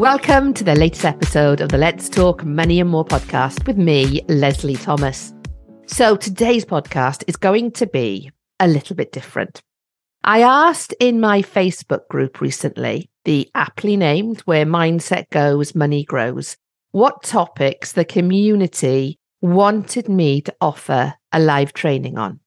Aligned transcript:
Welcome 0.00 0.54
to 0.54 0.64
the 0.64 0.74
latest 0.74 1.04
episode 1.04 1.60
of 1.60 1.68
the 1.68 1.76
Let's 1.76 2.08
Talk 2.08 2.42
Money 2.42 2.80
and 2.80 2.88
More 2.88 3.04
podcast 3.04 3.66
with 3.66 3.76
me, 3.76 4.22
Lesley 4.28 4.74
Thomas. 4.74 5.34
So, 5.84 6.16
today's 6.16 6.64
podcast 6.64 7.22
is 7.26 7.36
going 7.36 7.72
to 7.72 7.86
be 7.86 8.30
a 8.58 8.66
little 8.66 8.96
bit 8.96 9.12
different. 9.12 9.60
I 10.24 10.40
asked 10.40 10.94
in 11.00 11.20
my 11.20 11.42
Facebook 11.42 12.08
group 12.08 12.40
recently, 12.40 13.10
the 13.26 13.50
aptly 13.54 13.94
named 13.94 14.40
Where 14.46 14.64
Mindset 14.64 15.28
Goes, 15.28 15.74
Money 15.74 16.04
Grows, 16.04 16.56
what 16.92 17.22
topics 17.22 17.92
the 17.92 18.06
community 18.06 19.18
wanted 19.42 20.08
me 20.08 20.40
to 20.40 20.56
offer 20.62 21.12
a 21.30 21.38
live 21.38 21.74
training 21.74 22.16
on. 22.16 22.40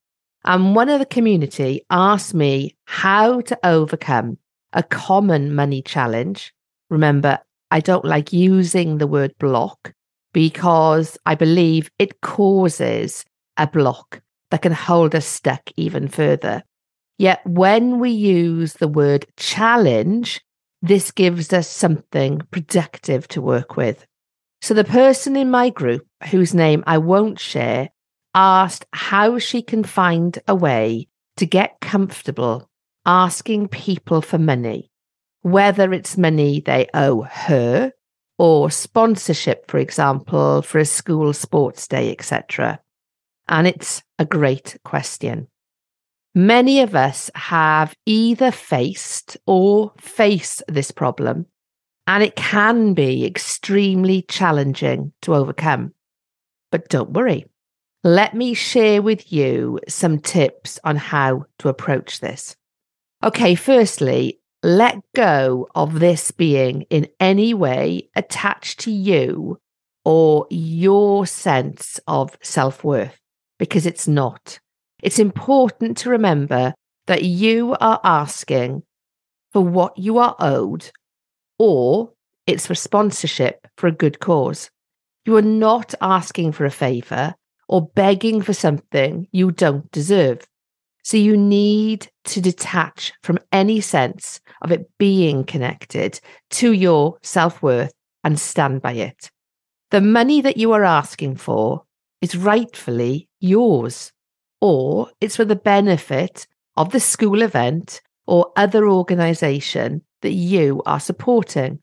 And 0.44 0.76
one 0.76 0.90
of 0.90 0.98
the 0.98 1.06
community 1.06 1.86
asked 1.92 2.34
me 2.34 2.76
how 2.86 3.42
to 3.42 3.60
overcome 3.64 4.40
a 4.74 4.82
common 4.82 5.54
money 5.54 5.84
challenge. 5.84 6.52
Remember, 6.94 7.40
I 7.72 7.80
don't 7.80 8.06
like 8.06 8.32
using 8.32 9.00
the 9.00 9.08
word 9.08 9.34
block 9.40 9.94
because 10.32 11.18
I 11.26 11.34
believe 11.34 11.90
it 11.98 12.22
causes 12.22 13.26
a 13.58 13.66
block 13.66 14.22
that 14.52 14.62
can 14.62 14.74
hold 14.74 15.16
us 15.16 15.26
stuck 15.26 15.72
even 15.76 16.08
further. 16.08 16.62
Yet 17.18 17.42
when 17.48 17.98
we 17.98 18.12
use 18.12 18.74
the 18.74 18.88
word 18.88 19.26
challenge, 19.38 20.40
this 20.84 21.10
gives 21.10 21.52
us 21.52 21.68
something 21.68 22.42
productive 22.52 23.28
to 23.30 23.42
work 23.42 23.76
with. 23.76 24.06
So 24.62 24.76
the 24.76 24.84
person 24.84 25.36
in 25.36 25.50
my 25.50 25.72
group, 25.72 26.06
whose 26.30 26.54
name 26.54 26.84
I 26.86 27.00
won't 27.00 27.40
share, 27.40 27.90
asked 28.36 28.86
how 28.94 29.40
she 29.40 29.64
can 29.64 29.84
find 29.84 30.38
a 30.48 30.54
way 30.54 31.08
to 31.38 31.48
get 31.48 31.80
comfortable 31.82 32.70
asking 33.04 33.70
people 33.70 34.22
for 34.22 34.38
money, 34.38 34.92
whether 35.44 35.94
it's 35.94 36.18
money 36.18 36.60
they 36.60 36.88
owe 36.94 37.22
her 37.22 37.92
or 38.40 38.72
sponsorship, 38.72 39.70
for 39.70 39.78
example, 39.78 40.62
for 40.62 40.80
a 40.80 40.86
school 40.86 41.32
sports 41.34 41.88
day, 41.88 42.12
etc. 42.12 42.80
And 43.48 43.68
it's 43.68 44.02
a 44.18 44.26
great 44.26 44.78
question. 44.84 45.48
Many 46.34 46.82
of 46.82 46.96
us 46.96 47.30
have 47.36 47.94
either 48.08 48.50
faced 48.50 49.38
or 49.46 49.94
face 50.00 50.64
this 50.68 50.90
problem, 50.90 51.46
and 52.08 52.24
it 52.24 52.36
can 52.36 52.94
be 52.96 53.26
extremely 53.26 54.24
challenging 54.24 55.14
to 55.22 55.36
overcome. 55.36 55.94
But 56.72 56.90
don't 56.90 57.12
worry, 57.12 57.46
let 58.04 58.34
me 58.34 58.56
share 58.56 59.02
with 59.02 59.32
you 59.32 59.80
some 59.88 60.20
tips 60.20 60.80
on 60.84 60.96
how 60.96 61.46
to 61.60 61.70
approach 61.70 62.20
this. 62.20 62.56
Okay, 63.24 63.56
firstly, 63.56 64.40
let 64.64 65.02
go 65.14 65.68
of 65.76 66.00
this 66.00 66.32
being 66.32 66.84
in 66.84 67.08
any 67.20 67.54
way 67.54 68.10
attached 68.16 68.80
to 68.80 68.92
you 68.92 69.60
or 70.06 70.48
your 70.50 71.26
sense 71.26 72.00
of 72.08 72.38
self 72.42 72.84
worth, 72.84 73.20
because 73.60 73.86
it's 73.86 74.08
not. 74.08 74.60
It's 75.02 75.20
important 75.20 75.98
to 75.98 76.10
remember 76.10 76.74
that 77.08 77.24
you 77.24 77.76
are 77.82 78.00
asking 78.04 78.84
for 79.52 79.62
what 79.62 79.98
you 79.98 80.18
are 80.18 80.36
owed 80.40 80.90
or 81.60 82.12
it's 82.48 82.68
for 82.68 82.76
sponsorship 82.76 83.68
for 83.78 83.88
a 83.88 83.92
good 83.92 84.20
cause. 84.20 84.70
You 85.26 85.36
are 85.38 85.42
not 85.42 85.94
asking 86.02 86.54
for 86.54 86.66
a 86.66 86.72
favor 86.72 87.36
or 87.68 87.88
begging 87.88 88.42
for 88.42 88.54
something 88.54 89.28
you 89.32 89.52
don't 89.52 89.90
deserve. 89.92 90.48
So 91.04 91.18
you 91.18 91.36
need 91.36 92.08
to 92.26 92.42
detach 92.42 93.12
from 93.24 93.40
any 93.52 93.82
sense 93.82 94.40
of 94.62 94.72
it 94.72 94.90
being 94.98 95.44
connected 95.44 96.20
to 96.52 96.72
your 96.72 97.18
self 97.22 97.62
worth 97.62 97.94
and 98.24 98.40
stand 98.40 98.82
by 98.82 98.94
it. 98.94 99.30
The 99.92 100.02
money 100.02 100.42
that 100.42 100.58
you 100.58 100.72
are 100.72 100.86
asking 100.86 101.36
for 101.36 101.84
is 102.22 102.38
rightfully 102.38 103.28
yours, 103.42 104.14
or 104.62 105.10
it's 105.20 105.36
for 105.36 105.46
the 105.46 105.58
benefit 105.58 106.48
of 106.78 106.92
the 106.92 107.02
school 107.02 107.42
event 107.42 108.02
or 108.26 108.52
other 108.56 108.88
organization 108.88 110.02
that 110.22 110.32
you 110.32 110.82
are 110.86 111.02
supporting. 111.02 111.80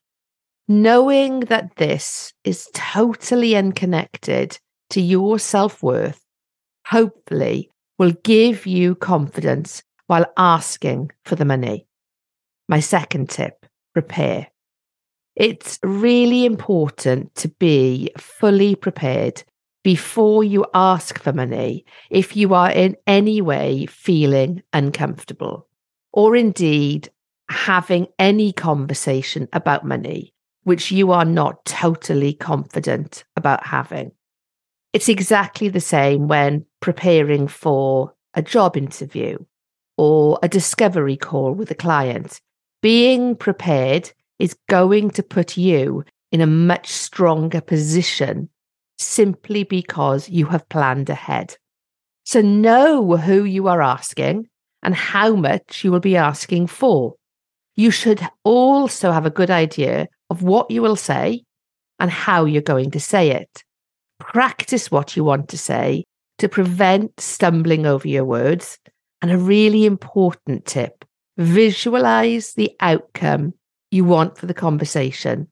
Knowing 0.67 1.41
that 1.41 1.77
this 1.77 2.33
is 2.45 2.71
totally 2.73 3.55
unconnected 3.55 4.59
to 4.89 5.01
your 5.01 5.39
self 5.39 5.83
worth, 5.83 6.25
hopefully 6.87 7.71
will 8.01 8.13
give 8.25 8.67
you 8.67 8.95
confidence 8.95 9.83
while 10.07 10.25
asking 10.39 11.11
for 11.27 11.37
the 11.37 11.45
money. 11.45 11.87
My 12.67 12.81
second 12.81 13.29
tip 13.29 13.67
prepare. 13.93 14.47
It's 15.37 15.79
really 15.83 16.47
important 16.47 17.35
to 17.35 17.49
be 17.49 18.11
fully 18.17 18.75
prepared 18.75 19.43
before 19.85 20.43
you 20.43 20.65
ask 20.73 21.21
for 21.23 21.35
money 21.35 21.85
if 22.09 22.35
you 22.35 22.55
are 22.55 22.71
in 22.71 22.97
any 23.07 23.43
way 23.43 23.85
feeling 23.85 24.63
uncomfortable 24.73 25.69
or 26.11 26.35
indeed 26.35 27.11
having 27.51 28.07
any 28.19 28.51
conversation 28.51 29.47
about 29.53 29.85
money 29.85 30.33
which 30.63 30.91
you 30.91 31.13
are 31.13 31.27
not 31.27 31.67
totally 31.67 32.33
confident 32.33 33.25
about 33.37 33.67
having. 33.67 34.11
It's 34.95 35.11
exactly 35.11 35.69
the 35.69 35.81
same 35.81 36.29
when 36.29 36.65
preparing 36.81 37.49
for 37.49 38.13
a 38.35 38.43
job 38.43 38.77
interview 38.77 39.39
or 39.97 40.39
a 40.43 40.49
discovery 40.49 41.17
call 41.17 41.53
with 41.53 41.71
a 41.71 41.75
client. 41.75 42.41
Being 42.83 43.37
prepared 43.37 44.11
is 44.39 44.57
going 44.69 45.11
to 45.11 45.23
put 45.23 45.57
you 45.57 46.05
in 46.33 46.41
a 46.41 46.47
much 46.47 46.89
stronger 46.89 47.61
position 47.61 48.49
simply 48.99 49.65
because 49.65 50.29
you 50.29 50.47
have 50.47 50.69
planned 50.69 51.11
ahead. 51.11 51.57
So 52.25 52.41
know 52.41 53.17
who 53.17 53.45
you 53.45 53.69
are 53.69 53.83
asking 53.83 54.49
and 54.83 54.95
how 54.95 55.35
much 55.35 55.85
you 55.85 55.91
will 55.91 56.01
be 56.01 56.17
asking 56.17 56.69
for. 56.69 57.15
You 57.77 57.91
should 57.91 58.21
also 58.45 59.13
have 59.13 59.27
a 59.27 59.31
good 59.31 59.51
idea 59.51 60.09
of 60.31 60.43
what 60.43 60.71
you 60.71 60.83
will 60.83 60.97
say 60.97 61.45
and 61.99 62.11
how 62.11 62.45
you're 62.45 62.63
going 62.63 62.91
to 62.93 63.01
say 63.01 63.31
it 63.31 63.65
practice 64.21 64.91
what 64.91 65.17
you 65.17 65.25
want 65.25 65.49
to 65.49 65.59
say 65.59 66.05
to 66.41 66.49
prevent 66.49 67.21
stumbling 67.21 67.87
over 67.87 68.09
your 68.09 68.25
words. 68.25 68.79
And 69.23 69.31
a 69.31 69.39
really 69.39 69.85
important 69.85 70.65
tip 70.65 71.05
visualize 71.37 72.55
the 72.55 72.71
outcome 72.81 73.55
you 73.91 74.05
want 74.05 74.37
for 74.37 74.47
the 74.47 74.55
conversation 74.55 75.49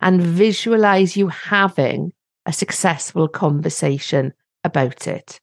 and 0.00 0.20
visualize 0.20 1.16
you 1.16 1.28
having 1.28 2.12
a 2.46 2.52
successful 2.52 3.28
conversation 3.28 4.32
about 4.64 5.06
it. 5.06 5.40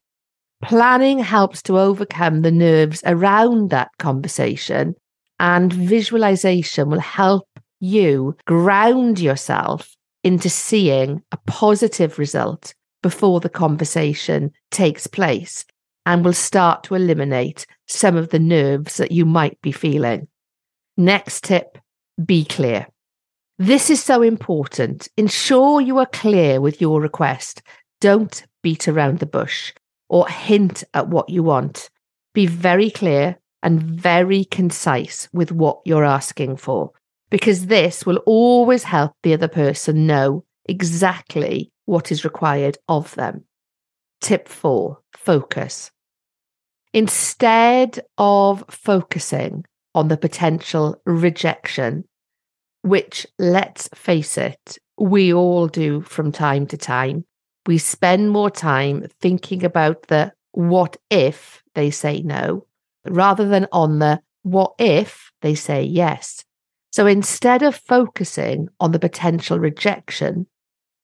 Planning 0.62 1.18
helps 1.18 1.62
to 1.62 1.78
overcome 1.78 2.42
the 2.42 2.52
nerves 2.52 3.02
around 3.04 3.70
that 3.70 3.88
conversation, 3.98 4.94
and 5.40 5.72
visualization 5.72 6.88
will 6.88 7.00
help 7.00 7.48
you 7.80 8.36
ground 8.46 9.18
yourself 9.18 9.96
into 10.22 10.48
seeing 10.48 11.22
a 11.32 11.36
positive 11.46 12.18
result 12.18 12.74
before 13.02 13.40
the 13.40 13.48
conversation 13.48 14.50
takes 14.70 15.06
place 15.06 15.64
and 16.06 16.24
will 16.24 16.32
start 16.32 16.84
to 16.84 16.94
eliminate 16.94 17.66
some 17.86 18.16
of 18.16 18.30
the 18.30 18.38
nerves 18.38 18.96
that 18.96 19.12
you 19.12 19.24
might 19.24 19.60
be 19.60 19.72
feeling. 19.72 20.28
Next 20.96 21.44
tip 21.44 21.78
be 22.24 22.44
clear. 22.44 22.86
This 23.58 23.90
is 23.90 24.02
so 24.02 24.22
important. 24.22 25.08
Ensure 25.16 25.80
you 25.80 25.98
are 25.98 26.06
clear 26.06 26.60
with 26.60 26.80
your 26.80 27.00
request. 27.00 27.62
Don't 28.00 28.44
beat 28.62 28.88
around 28.88 29.18
the 29.18 29.26
bush 29.26 29.72
or 30.08 30.28
hint 30.28 30.84
at 30.94 31.08
what 31.08 31.28
you 31.28 31.42
want. 31.42 31.88
Be 32.34 32.46
very 32.46 32.90
clear 32.90 33.38
and 33.62 33.82
very 33.82 34.44
concise 34.46 35.28
with 35.32 35.52
what 35.52 35.80
you're 35.84 36.04
asking 36.04 36.56
for, 36.56 36.90
because 37.30 37.66
this 37.66 38.04
will 38.04 38.18
always 38.26 38.82
help 38.82 39.12
the 39.22 39.32
other 39.32 39.48
person 39.48 40.06
know 40.06 40.44
exactly 40.66 41.71
what 41.84 42.12
is 42.12 42.24
required 42.24 42.78
of 42.88 43.14
them. 43.14 43.44
Tip 44.20 44.48
four 44.48 44.98
focus. 45.16 45.90
Instead 46.92 48.00
of 48.18 48.64
focusing 48.70 49.64
on 49.94 50.08
the 50.08 50.16
potential 50.16 51.00
rejection, 51.04 52.04
which, 52.82 53.26
let's 53.38 53.88
face 53.94 54.36
it, 54.36 54.78
we 54.98 55.32
all 55.32 55.68
do 55.68 56.02
from 56.02 56.32
time 56.32 56.66
to 56.66 56.76
time, 56.76 57.24
we 57.66 57.78
spend 57.78 58.30
more 58.30 58.50
time 58.50 59.06
thinking 59.20 59.64
about 59.64 60.08
the 60.08 60.32
what 60.52 60.96
if 61.10 61.62
they 61.74 61.90
say 61.90 62.20
no 62.22 62.66
rather 63.06 63.48
than 63.48 63.66
on 63.72 63.98
the 63.98 64.20
what 64.42 64.72
if 64.78 65.32
they 65.40 65.54
say 65.54 65.82
yes. 65.82 66.44
So 66.90 67.06
instead 67.06 67.62
of 67.62 67.74
focusing 67.74 68.68
on 68.80 68.92
the 68.92 68.98
potential 68.98 69.58
rejection, 69.58 70.46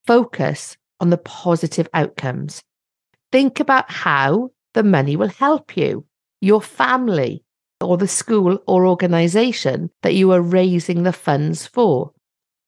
focus 0.08 0.74
on 1.00 1.10
the 1.10 1.18
positive 1.18 1.86
outcomes. 1.92 2.62
Think 3.30 3.60
about 3.60 3.90
how 3.90 4.48
the 4.72 4.82
money 4.82 5.16
will 5.16 5.28
help 5.28 5.76
you, 5.76 6.06
your 6.40 6.62
family, 6.62 7.44
or 7.82 7.98
the 7.98 8.08
school 8.08 8.58
or 8.66 8.86
organization 8.86 9.90
that 10.02 10.14
you 10.14 10.32
are 10.32 10.40
raising 10.40 11.02
the 11.02 11.12
funds 11.12 11.66
for. 11.66 12.12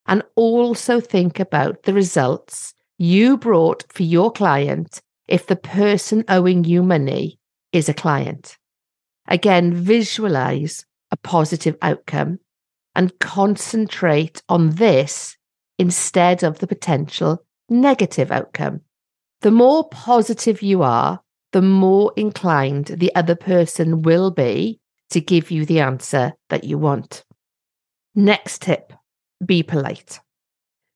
And 0.07 0.23
also 0.37 1.01
think 1.01 1.41
about 1.41 1.85
the 1.85 1.95
results 1.95 2.75
you 2.99 3.39
brought 3.39 3.91
for 3.91 4.03
your 4.03 4.31
client 4.31 5.01
if 5.27 5.47
the 5.47 5.57
person 5.57 6.25
owing 6.29 6.65
you 6.65 6.83
money 6.83 7.39
is 7.73 7.89
a 7.89 7.95
client. 7.95 8.59
Again, 9.29 9.73
visualize 9.73 10.85
a 11.11 11.17
positive 11.17 11.77
outcome 11.81 12.39
and 12.95 13.19
concentrate 13.19 14.43
on 14.51 14.71
this 14.75 15.39
instead 15.81 16.43
of 16.43 16.59
the 16.59 16.67
potential 16.67 17.43
negative 17.71 18.31
outcome. 18.31 18.82
The 19.41 19.50
more 19.50 19.88
positive 19.88 20.61
you 20.61 20.82
are, 20.82 21.21
the 21.53 21.62
more 21.62 22.12
inclined 22.17 22.87
the 22.87 23.15
other 23.15 23.35
person 23.35 24.03
will 24.03 24.31
be 24.31 24.79
to 25.09 25.23
give 25.23 25.50
you 25.50 25.65
the 25.65 25.81
answer 25.81 26.35
that 26.50 26.65
you 26.65 26.77
want. 26.77 27.25
Next 28.15 28.61
tip 28.61 28.93
be 29.44 29.62
polite. 29.62 30.21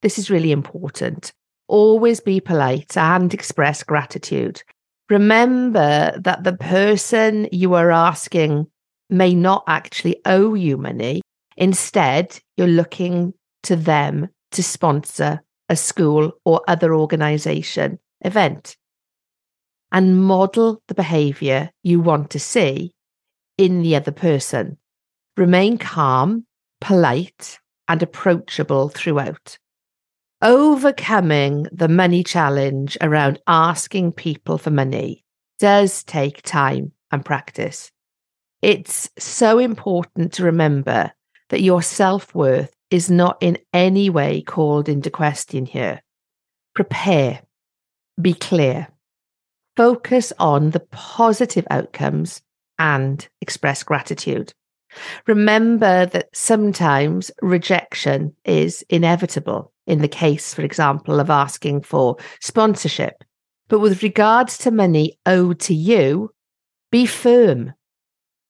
This 0.02 0.18
is 0.18 0.30
really 0.30 0.52
important. 0.52 1.32
Always 1.66 2.20
be 2.20 2.38
polite 2.38 2.94
and 2.94 3.32
express 3.32 3.82
gratitude. 3.82 4.62
Remember 5.08 6.12
that 6.20 6.44
the 6.44 6.52
person 6.52 7.48
you 7.50 7.72
are 7.72 7.90
asking 7.90 8.66
may 9.08 9.34
not 9.34 9.64
actually 9.66 10.20
owe 10.26 10.52
you 10.52 10.76
money. 10.76 11.22
Instead, 11.56 12.38
you're 12.58 12.66
looking 12.66 13.32
to 13.62 13.76
them 13.76 14.28
to 14.54 14.62
sponsor 14.62 15.42
a 15.68 15.76
school 15.76 16.32
or 16.44 16.62
other 16.68 16.94
organization 16.94 17.98
event 18.22 18.76
and 19.92 20.22
model 20.22 20.82
the 20.88 20.94
behavior 20.94 21.70
you 21.82 22.00
want 22.00 22.30
to 22.30 22.40
see 22.40 22.92
in 23.56 23.82
the 23.82 23.94
other 23.96 24.12
person. 24.12 24.76
Remain 25.36 25.78
calm, 25.78 26.46
polite, 26.80 27.58
and 27.88 28.02
approachable 28.02 28.88
throughout 28.88 29.58
overcoming 30.44 31.66
the 31.72 31.88
money 31.88 32.22
challenge 32.22 32.98
around 33.00 33.40
asking 33.46 34.12
people 34.12 34.58
for 34.58 34.70
money 34.70 35.24
does 35.58 36.04
take 36.04 36.42
time 36.42 36.92
and 37.10 37.24
practice. 37.24 37.90
It's 38.60 39.08
so 39.18 39.58
important 39.58 40.34
to 40.34 40.44
remember 40.44 41.10
that 41.48 41.62
your 41.62 41.80
self 41.80 42.34
worth 42.34 42.74
is 42.94 43.10
not 43.10 43.36
in 43.40 43.58
any 43.72 44.08
way 44.08 44.40
called 44.40 44.88
into 44.88 45.10
question 45.10 45.66
here. 45.66 46.00
Prepare, 46.76 47.42
be 48.20 48.32
clear, 48.32 48.86
focus 49.76 50.32
on 50.38 50.70
the 50.70 50.78
positive 50.92 51.66
outcomes 51.70 52.40
and 52.78 53.28
express 53.40 53.82
gratitude. 53.82 54.52
Remember 55.26 56.06
that 56.06 56.28
sometimes 56.32 57.32
rejection 57.42 58.32
is 58.44 58.84
inevitable 58.88 59.72
in 59.88 60.00
the 60.00 60.06
case, 60.06 60.54
for 60.54 60.62
example, 60.62 61.18
of 61.18 61.30
asking 61.30 61.82
for 61.82 62.16
sponsorship. 62.40 63.24
But 63.66 63.80
with 63.80 64.04
regards 64.04 64.56
to 64.58 64.70
money 64.70 65.18
owed 65.26 65.58
to 65.62 65.74
you, 65.74 66.30
be 66.92 67.06
firm 67.06 67.72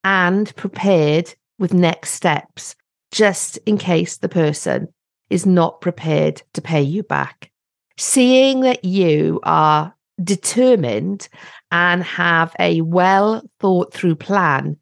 and 0.03 0.55
prepared 0.55 1.33
with 1.57 1.73
next 1.73 2.11
steps, 2.11 2.75
just 3.15 3.57
in 3.65 3.77
case 3.77 4.17
the 4.17 4.27
person 4.27 4.89
is 5.29 5.45
not 5.45 5.79
prepared 5.79 6.43
to 6.53 6.61
pay 6.61 6.81
you 6.81 7.01
back. 7.01 7.49
Seeing 7.97 8.59
that 8.59 8.83
you 8.83 9.39
are 9.43 9.95
determined 10.21 11.29
and 11.71 12.03
have 12.03 12.53
a 12.59 12.81
well 12.81 13.41
thought 13.61 13.93
through 13.93 14.15
plan 14.15 14.75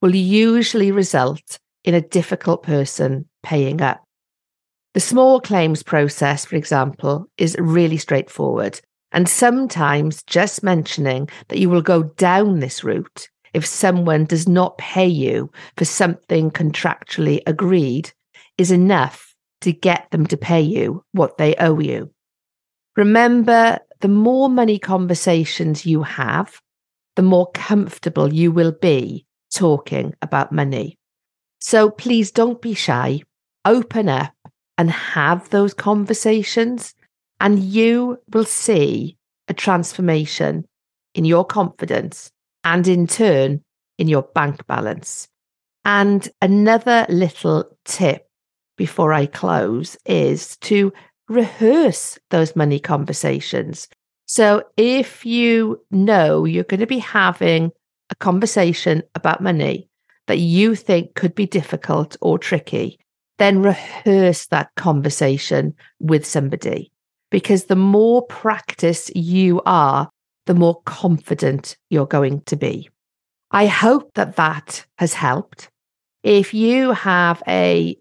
will 0.00 0.14
usually 0.14 0.92
result 0.92 1.58
in 1.84 1.92
a 1.92 2.00
difficult 2.00 2.62
person 2.62 3.28
paying 3.42 3.82
up. 3.82 4.02
The 4.94 5.00
small 5.00 5.38
claims 5.38 5.82
process, 5.82 6.46
for 6.46 6.56
example, 6.56 7.26
is 7.36 7.54
really 7.58 7.98
straightforward. 7.98 8.80
And 9.12 9.28
sometimes 9.28 10.22
just 10.22 10.62
mentioning 10.62 11.28
that 11.48 11.58
you 11.58 11.68
will 11.68 11.82
go 11.82 12.04
down 12.04 12.60
this 12.60 12.82
route 12.82 13.28
if 13.54 13.64
someone 13.64 14.24
does 14.24 14.48
not 14.48 14.76
pay 14.76 15.06
you 15.06 15.50
for 15.76 15.84
something 15.84 16.50
contractually 16.50 17.40
agreed 17.46 18.12
is 18.58 18.70
enough 18.70 19.34
to 19.60 19.72
get 19.72 20.10
them 20.10 20.26
to 20.26 20.36
pay 20.36 20.60
you 20.60 21.02
what 21.12 21.38
they 21.38 21.54
owe 21.54 21.78
you. 21.78 22.10
Remember, 22.96 23.78
the 24.00 24.08
more 24.08 24.50
money 24.50 24.78
conversations 24.78 25.86
you 25.86 26.02
have, 26.02 26.60
the 27.16 27.22
more 27.22 27.50
comfortable 27.52 28.32
you 28.32 28.52
will 28.52 28.72
be 28.72 29.24
talking 29.52 30.14
about 30.20 30.52
money. 30.52 30.98
So 31.60 31.90
please 31.90 32.30
don't 32.30 32.60
be 32.60 32.74
shy. 32.74 33.22
Open 33.64 34.08
up 34.08 34.34
and 34.76 34.90
have 34.90 35.48
those 35.48 35.72
conversations, 35.72 36.94
and 37.40 37.60
you 37.60 38.18
will 38.32 38.44
see 38.44 39.16
a 39.48 39.54
transformation 39.54 40.66
in 41.14 41.24
your 41.24 41.44
confidence 41.44 42.30
and 42.64 42.86
in 42.88 43.06
turn 43.06 43.62
in 43.98 44.08
your 44.08 44.22
bank 44.22 44.66
balance. 44.66 45.28
And 45.84 46.28
another 46.40 47.06
little 47.08 47.64
tip 47.84 48.26
before 48.76 49.12
I 49.12 49.26
close 49.26 49.96
is 50.06 50.56
to 50.58 50.92
rehearse 51.28 52.18
those 52.30 52.56
money 52.56 52.78
conversations. 52.78 53.88
So 54.26 54.64
if 54.76 55.24
you 55.26 55.80
know 55.90 56.44
you're 56.44 56.64
going 56.64 56.80
to 56.80 56.86
be 56.86 56.98
having 56.98 57.70
a 58.10 58.14
conversation 58.14 59.02
about 59.14 59.42
money 59.42 59.88
that 60.26 60.38
you 60.38 60.74
think 60.74 61.14
could 61.14 61.34
be 61.34 61.46
difficult 61.46 62.16
or 62.20 62.38
tricky, 62.38 62.98
then 63.38 63.62
rehearse 63.62 64.46
that 64.46 64.70
conversation 64.76 65.74
with 66.00 66.24
somebody. 66.24 66.90
Because 67.30 67.64
the 67.64 67.76
more 67.76 68.22
practice 68.26 69.10
you 69.14 69.60
are, 69.66 70.08
the 70.46 70.54
more 70.54 70.80
confident 70.82 71.76
you're 71.90 72.06
going 72.06 72.42
to 72.42 72.56
be. 72.56 72.88
I 73.50 73.66
hope 73.66 74.14
that 74.14 74.36
that 74.36 74.84
has 74.98 75.14
helped. 75.14 75.70
If 76.22 76.54
you 76.54 76.92
have 76.92 77.42
a 77.46 77.96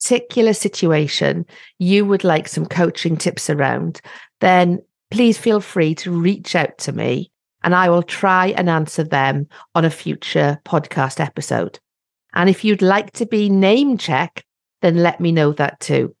particular 0.00 0.52
situation 0.52 1.46
you 1.78 2.04
would 2.04 2.24
like 2.24 2.48
some 2.48 2.66
coaching 2.66 3.16
tips 3.16 3.48
around, 3.48 4.00
then 4.40 4.80
please 5.10 5.38
feel 5.38 5.60
free 5.60 5.94
to 5.94 6.10
reach 6.10 6.56
out 6.56 6.76
to 6.78 6.92
me 6.92 7.30
and 7.62 7.74
I 7.74 7.88
will 7.88 8.02
try 8.02 8.48
and 8.48 8.68
answer 8.68 9.04
them 9.04 9.46
on 9.74 9.84
a 9.84 9.90
future 9.90 10.58
podcast 10.64 11.20
episode. 11.20 11.78
And 12.34 12.50
if 12.50 12.64
you'd 12.64 12.82
like 12.82 13.12
to 13.12 13.26
be 13.26 13.48
name 13.48 13.98
checked 13.98 14.44
then 14.82 14.96
let 14.96 15.20
me 15.20 15.32
know 15.32 15.52
that 15.52 15.80
too. 15.80 16.14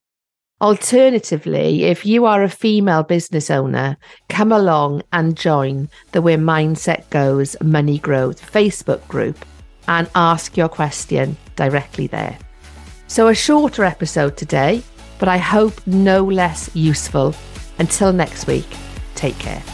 Alternatively, 0.62 1.82
if 1.82 2.06
you 2.06 2.24
are 2.24 2.44
a 2.44 2.48
female 2.48 3.02
business 3.02 3.50
owner, 3.50 3.96
come 4.28 4.52
along 4.52 5.02
and 5.12 5.36
join 5.36 5.88
the 6.12 6.22
Where 6.22 6.38
Mindset 6.38 7.10
Goes 7.10 7.56
Money 7.60 7.98
Grows 7.98 8.40
Facebook 8.40 9.04
group 9.08 9.44
and 9.88 10.08
ask 10.14 10.56
your 10.56 10.68
question 10.68 11.36
directly 11.56 12.06
there. 12.06 12.38
So, 13.08 13.26
a 13.26 13.34
shorter 13.34 13.82
episode 13.82 14.36
today, 14.36 14.84
but 15.18 15.28
I 15.28 15.36
hope 15.36 15.84
no 15.84 16.22
less 16.22 16.70
useful. 16.76 17.34
Until 17.80 18.12
next 18.12 18.46
week, 18.46 18.68
take 19.16 19.38
care. 19.40 19.64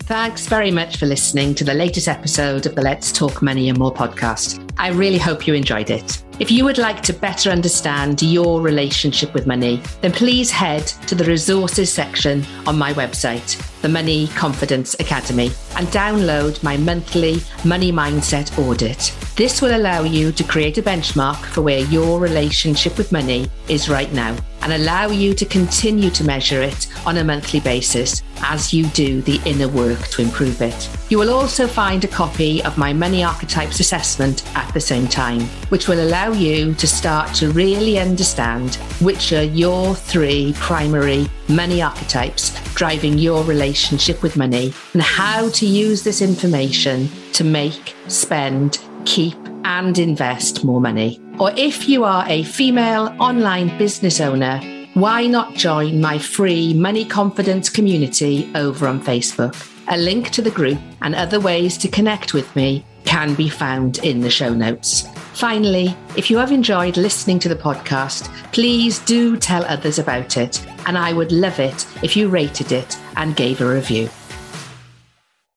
Thanks 0.00 0.48
very 0.48 0.72
much 0.72 0.96
for 0.96 1.06
listening 1.06 1.54
to 1.54 1.62
the 1.62 1.74
latest 1.74 2.08
episode 2.08 2.66
of 2.66 2.74
the 2.74 2.82
Let's 2.82 3.12
Talk 3.12 3.42
Money 3.42 3.68
and 3.68 3.78
More 3.78 3.94
podcast. 3.94 4.72
I 4.76 4.88
really 4.88 5.18
hope 5.18 5.46
you 5.46 5.54
enjoyed 5.54 5.90
it. 5.90 6.24
If 6.40 6.52
you 6.52 6.64
would 6.66 6.78
like 6.78 7.02
to 7.02 7.12
better 7.12 7.50
understand 7.50 8.22
your 8.22 8.60
relationship 8.60 9.34
with 9.34 9.48
money, 9.48 9.82
then 10.02 10.12
please 10.12 10.52
head 10.52 10.86
to 11.08 11.16
the 11.16 11.24
resources 11.24 11.92
section 11.92 12.44
on 12.64 12.78
my 12.78 12.92
website, 12.92 13.60
the 13.82 13.88
Money 13.88 14.28
Confidence 14.28 14.94
Academy, 15.00 15.50
and 15.76 15.88
download 15.88 16.62
my 16.62 16.76
monthly 16.76 17.40
money 17.64 17.90
mindset 17.90 18.56
audit. 18.56 19.12
This 19.34 19.60
will 19.60 19.76
allow 19.76 20.04
you 20.04 20.30
to 20.30 20.44
create 20.44 20.78
a 20.78 20.82
benchmark 20.82 21.44
for 21.44 21.62
where 21.62 21.80
your 21.86 22.20
relationship 22.20 22.98
with 22.98 23.10
money 23.10 23.50
is 23.68 23.88
right 23.88 24.12
now 24.12 24.36
and 24.62 24.72
allow 24.72 25.08
you 25.08 25.34
to 25.34 25.44
continue 25.44 26.10
to 26.10 26.24
measure 26.24 26.62
it 26.62 26.87
on 27.06 27.18
a 27.18 27.24
monthly 27.24 27.60
basis 27.60 28.22
as 28.42 28.72
you 28.72 28.86
do 28.88 29.20
the 29.22 29.40
inner 29.44 29.68
work 29.68 29.98
to 30.08 30.22
improve 30.22 30.62
it. 30.62 30.88
You 31.08 31.18
will 31.18 31.32
also 31.32 31.66
find 31.66 32.04
a 32.04 32.08
copy 32.08 32.62
of 32.64 32.78
my 32.78 32.92
Money 32.92 33.24
Archetypes 33.24 33.80
assessment 33.80 34.44
at 34.56 34.72
the 34.74 34.80
same 34.80 35.08
time, 35.08 35.40
which 35.70 35.88
will 35.88 36.00
allow 36.00 36.32
you 36.32 36.74
to 36.74 36.86
start 36.86 37.34
to 37.36 37.50
really 37.50 37.98
understand 37.98 38.76
which 39.00 39.32
are 39.32 39.42
your 39.42 39.94
three 39.94 40.52
primary 40.56 41.28
money 41.48 41.80
archetypes 41.80 42.52
driving 42.74 43.18
your 43.18 43.42
relationship 43.44 44.22
with 44.22 44.36
money 44.36 44.72
and 44.92 45.02
how 45.02 45.48
to 45.50 45.66
use 45.66 46.04
this 46.04 46.20
information 46.20 47.08
to 47.32 47.44
make, 47.44 47.94
spend, 48.08 48.78
keep, 49.04 49.36
and 49.64 49.98
invest 49.98 50.64
more 50.64 50.80
money. 50.80 51.20
Or 51.38 51.52
if 51.56 51.88
you 51.88 52.04
are 52.04 52.24
a 52.28 52.42
female 52.42 53.14
online 53.18 53.76
business 53.78 54.20
owner, 54.20 54.60
why 55.00 55.26
not 55.26 55.54
join 55.54 56.00
my 56.00 56.18
free 56.18 56.74
money 56.74 57.04
confidence 57.04 57.68
community 57.68 58.50
over 58.54 58.88
on 58.88 59.00
Facebook? 59.00 59.54
A 59.88 59.96
link 59.96 60.30
to 60.30 60.42
the 60.42 60.50
group 60.50 60.78
and 61.02 61.14
other 61.14 61.38
ways 61.38 61.78
to 61.78 61.88
connect 61.88 62.34
with 62.34 62.54
me 62.56 62.84
can 63.04 63.34
be 63.34 63.48
found 63.48 63.98
in 63.98 64.20
the 64.20 64.30
show 64.30 64.52
notes. 64.52 65.06
Finally, 65.34 65.96
if 66.16 66.30
you 66.30 66.36
have 66.38 66.50
enjoyed 66.50 66.96
listening 66.96 67.38
to 67.38 67.48
the 67.48 67.56
podcast, 67.56 68.28
please 68.52 68.98
do 69.00 69.36
tell 69.36 69.64
others 69.66 69.98
about 69.98 70.36
it. 70.36 70.66
And 70.86 70.98
I 70.98 71.12
would 71.12 71.32
love 71.32 71.60
it 71.60 71.86
if 72.02 72.16
you 72.16 72.28
rated 72.28 72.72
it 72.72 72.98
and 73.16 73.36
gave 73.36 73.60
a 73.60 73.72
review. 73.72 74.08